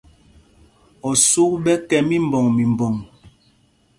Osûk 1.09 1.51
ɓɛ 1.63 1.73
kɛ́ 1.89 1.99
mímbɔŋ 2.07 2.45
mimbɔŋ. 2.55 2.93